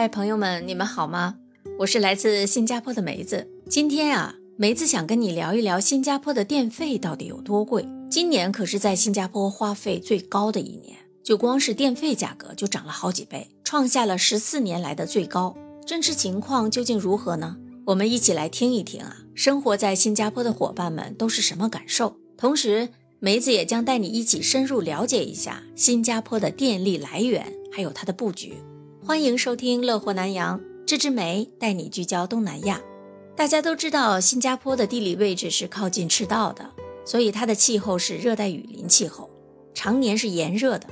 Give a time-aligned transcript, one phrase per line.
[0.00, 1.36] 嗨，朋友们，你们好吗？
[1.80, 3.46] 我是来自新加坡的梅子。
[3.68, 7.86] 今天啊，梅子想跟你聊一聊新加坡的电费到底有多贵。
[8.10, 15.54] 今年可是在新加坡花费最高的一年，就光是电费价格就涨了好几倍，创下了十四年来的最高。
[15.86, 17.58] 真实情况究竟如何呢？
[17.84, 22.16] 我们一起来听一听啊，生活在新加坡的伙伴们都是什么感受？
[22.38, 22.88] 同时，
[23.18, 28.54] 梅子也将带你一起深入了解一下新加坡的电力来源，还有它的布局。
[29.10, 32.80] 欢迎收听《乐活南洋》，这支梅带你聚焦东南亚。
[33.34, 36.70] 大家都知道，新加坡的地理位置是靠近赤道的，
[37.04, 39.28] 所以它的气候是热带雨林气候，
[39.74, 40.86] 常年是炎热的，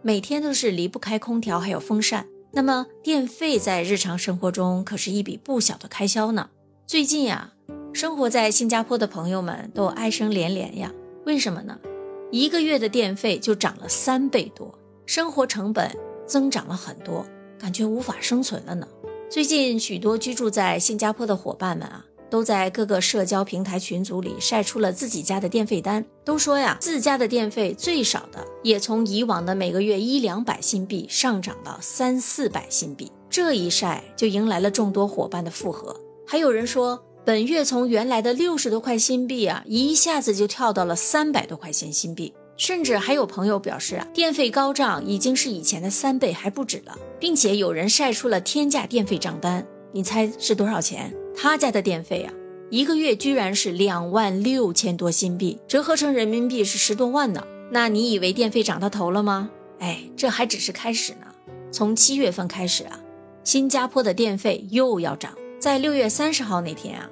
[0.00, 2.26] 每天都是离不开空调还有风扇。
[2.52, 6.48] 那么电费在日常生活中可是一笔不小的开销呢。
[6.86, 7.52] 最近呀，
[7.92, 10.90] 生活在新加坡的朋友们都哀声连连呀。
[11.26, 11.78] 为什么呢？
[12.30, 15.94] 一个月的电费就涨了三倍多，生活成本
[16.26, 17.26] 增长了很多。
[17.60, 18.88] 感觉无法生存了呢。
[19.28, 33.12] 最近许多居住在新加坡的伙伴们啊，都在各个社交平台群组里晒出了自己家的电费单，都说呀，自家的电费最少的也从以往的每个月一两百新币上涨到三四百新币。
[33.28, 35.94] 这一晒就迎来了众多伙伴的附和。
[36.26, 42.34] 还有人说，本月从原来的六十多块新币啊，一下子就跳到了三百多块钱新币。
[42.60, 51.10] 甚至还有朋友表示啊，电费高涨已经是以前的三倍还不止了，并且有人晒出了天价电费账单，你猜是多少钱？
[51.34, 52.30] 他家的电费啊，
[52.68, 57.42] 一个月居然是两万六千多新币，折合成人民币是十多万呢。
[57.72, 59.50] 那你以为电费涨到头了吗？
[59.78, 61.28] 哎，这还只是开始呢。
[61.72, 63.00] 从七月份开始啊，
[63.42, 67.08] 新加坡的电费又要涨，在六月三十号那天啊。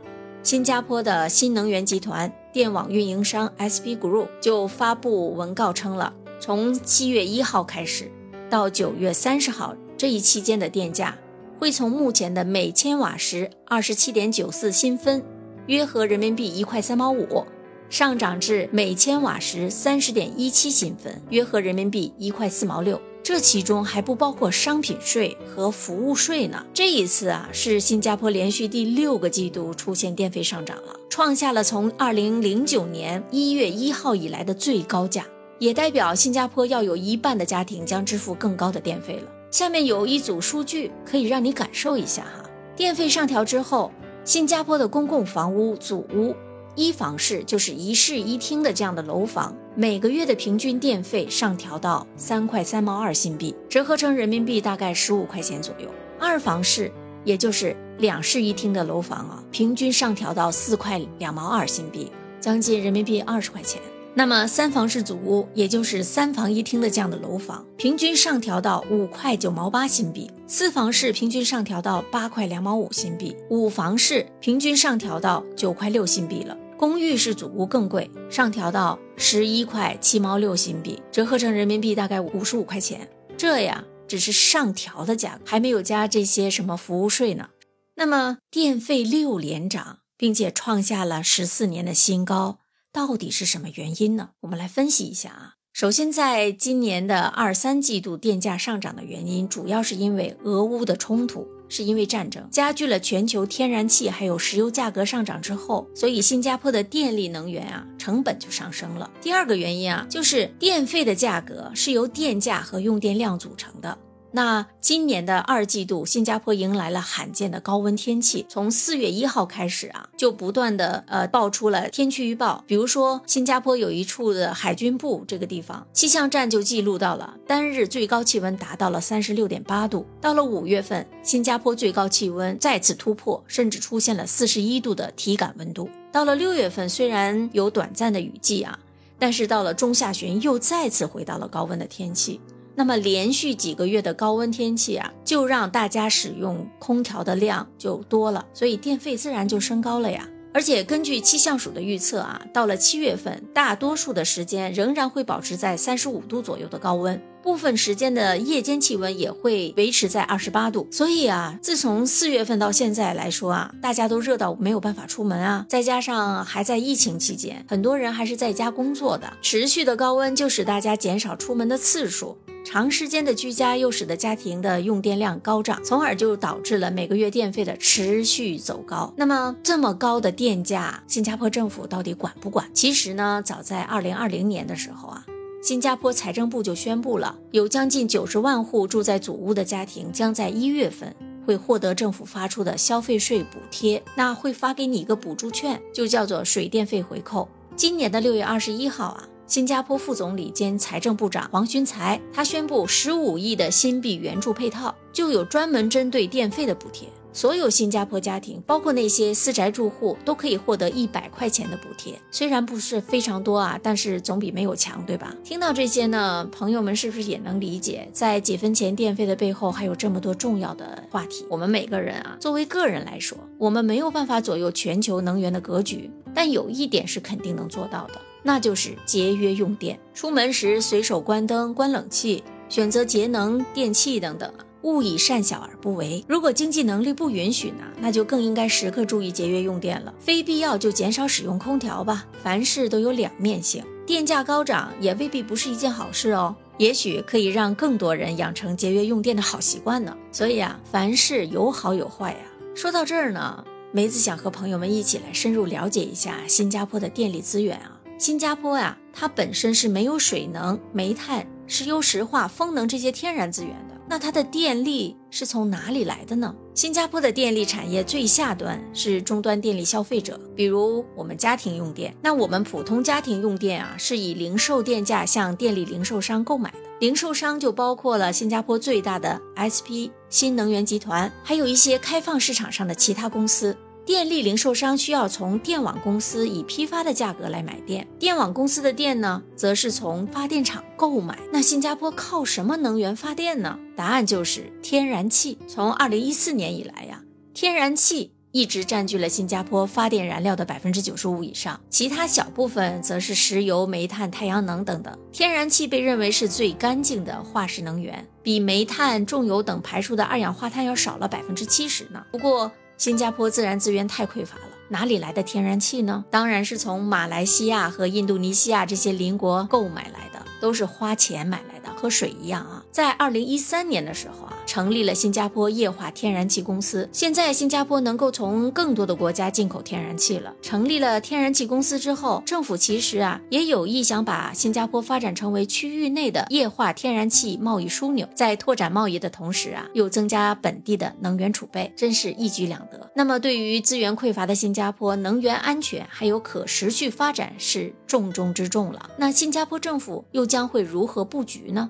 [0.48, 8.10] 新加坡的新能源集团电网运营商 SP Group 就发布文告称了，从七月一号开始
[8.48, 11.18] 到九月三十号这一期间的电价
[11.58, 15.22] 会从目前的每千瓦时二十七点九四新分，
[15.66, 17.44] 约合人民币一块三毛五，
[17.90, 22.98] 上涨至每千瓦时三十点一七新分，约合人民币一块四毛六。
[23.28, 26.64] 这其中还不包括商品税和服务税呢。
[26.72, 35.26] 这一次啊，是新加坡连续第六个季度出现电费上涨了，创下了从二零零九年一月一号以来的最高价，
[35.58, 39.30] 也代表新加坡要有一半的家庭将支付更高的电费了。
[39.50, 43.92] 下面有一组数据可以让你感受一下哈，电费上调之后，
[44.24, 46.34] 新加坡的公共房屋组屋。
[46.74, 55.88] 一房式就是一室一厅的这样的楼房，每个月的平均电费上调到三块三毛二新币，折合成人民币大概十五块钱左右。
[56.18, 56.90] 二房式，
[57.24, 63.80] 也就是两室一厅的楼房啊，平均上调到四块两毛二新币，将近人民币二十块钱。
[64.14, 76.56] 那么三房式祖屋，也就是三房一厅的这样的楼房，平均上调到五块九毛八新币；四房式平均上调到八块两毛五新币；五房式平均上调到九块六新币了。
[76.78, 83.10] 公寓式祖屋更贵，上调到十一块七毛六新币，折合成人民币大概五十五块钱。
[83.36, 87.48] 这呀只是上调的价格，还没有加这些什么服务税呢。
[87.96, 92.60] 那么电费六连涨，并且创下了十四年的新高，
[92.92, 94.30] 到底是什么原因呢？
[94.42, 95.54] 我们来分析一下啊。
[95.72, 109.10] 首先，在今年的二三季度电价上涨的原因，主要是因为俄乌的冲突，是因为战争加剧了全球天然气还有石油价格上涨之后，所以新加坡的电力能源啊成本就上升了。
[109.20, 113.96] 第二个原因啊，就是电费的价格是由电价和用电量组成的。
[114.30, 118.44] 那今年的二季度，新加坡迎来了罕见的高温天气。
[118.48, 122.62] 从四月一号开始啊，就不断的呃爆出了天气预报。
[122.66, 130.04] 比如说，新加坡有一处的海军部这个地方，气象站就记录到了单日最高气温达到了三十六点八度。
[130.20, 135.88] 到了五月份，新加坡最高气温再次突破，甚至出现了四十一度的体感温度。
[136.12, 138.78] 到了六月份，虽然有短暂的雨季啊，
[139.18, 142.38] 但是到了中下旬又再次回到了高温的天气。
[142.78, 150.28] 那么连续几个月的高温天气啊，就让大家使用空调的量就多了，所以电费自然就升高了呀。
[150.54, 160.86] 而且根据气象署的预测啊，到了七月份，大多数的时间仍然会保持在三十五度左右的高温，部分时间的夜间气温也会维持在二十八度。
[160.90, 172.36] 所以啊，自从四月份到现在来说啊，大家都热到没有办法出门啊，再加上还在疫情期间，很多人还是在家工作的，持续的高温就使大家减少出门的次数。
[172.64, 179.10] 长时间的居家又使得家庭的用电量高涨，从而就导致了每个月电费的持续走高。
[179.16, 182.68] 那么这么高的电价，新加坡政府到底管不管？
[182.74, 185.24] 其实呢，早在二零二零年的时候啊，
[185.60, 191.14] 新加坡财政部就宣布了，有将近九十万户住在祖屋的家庭将在一月份
[191.44, 197.48] 会获得政府发出的消费税补贴，那会发给你一个补助券，就叫做水电费回扣。
[197.74, 207.08] 今年的六月二十一号啊，新加坡副总理兼财政部长黄勋才他宣布十五亿的新币援助配套，就有专门针对电费的补贴。
[207.32, 212.20] 所有新加坡家庭，包括那些私宅住户，都可以获得一百块钱的补贴。
[212.30, 215.34] 虽然不是非常多啊，但是总比没有强，对吧？
[215.42, 221.46] 听到这些呢，朋友们是不是也能理解，在几分钱电费的背后，还有这么多重要的话题？
[221.48, 229.98] 我们每个人啊，作为个人来说，我们没有办法左右全球能源的格局，但有一点是肯定能做到的，那就是节约用电。
[230.14, 234.52] 出门时随手关灯、关冷气，选择节能电器等等。
[234.82, 236.24] 勿以善小而不为。
[236.28, 240.14] 如果经济能力不允许呢，那就更应该时刻注意节约用电了。
[240.20, 242.24] 非必要就减少使用空调吧。
[242.44, 246.54] 凡事都有两面性，电价高涨也未必不是一件好事哦。
[246.78, 250.16] 也许可以让更多人养成节约用电的好习惯呢。
[250.30, 252.38] 所以啊，凡事有好有坏呀。
[252.76, 257.97] 说到这儿呢，梅子想和朋友们一起来深入了解一下新加坡的电力资源啊。
[258.18, 263.96] 新加坡呀，它本身是没有水能、煤炭、石油石化、风能这些天然资源的。
[264.08, 266.52] 那它的电力是从哪里来的呢？
[266.74, 272.12] 新加坡的电力产业最下端是终端电力消费者，比如我们家庭用电。
[272.20, 276.78] 那我们普通家庭用电啊，是以零售电价向电力零售商购买的。
[276.98, 283.76] 零售商就包括了新加坡最大的 SP 新能源集团，还有一些开放市场上的其他公司。
[284.08, 291.38] 电力零售商需要从电网公司以批发的价格来买电，电网公司的电呢，则是从发电厂购买。
[291.52, 293.78] 那新加坡靠什么能源发电呢？
[293.94, 295.58] 答案就是天然气。
[295.68, 297.22] 从二零一四年以来呀，
[297.52, 305.14] 天然气一直占据了新加坡发电燃料的百分之九十五以上，其他小部分则是石油、煤炭、太阳能等等。
[305.30, 312.24] 天然气被认为是最干净的化石能源，比煤炭、重油等排出的二氧化碳要少了百分之七十呢。
[312.32, 316.24] 不过，新加坡自然资源太匮乏了，哪里来的天然气呢？
[316.32, 322.84] 当然是从马来西亚和印度尼西亚这些邻国购买来的，都是花钱买来的，和水一样啊。
[322.92, 324.54] 在二零一三年的时候啊。
[324.68, 327.08] 成立了新加坡液化天然气公司。
[327.10, 330.54] 现在新加坡能够从更多的国家进口天然气了。
[330.60, 343.10] 成立了天然气公司之后，政府其实啊也有意想把新加坡发展成为区域内的液化天然气贸易枢纽，在拓展贸易的同时啊，又增加本地的能源储备，真是一举两得。
[343.14, 349.10] 那么对于资源匮乏的新加坡，能源安全还有可持续发展是重中之重了。
[349.16, 351.87] 那新加坡政府又将会如何布局呢？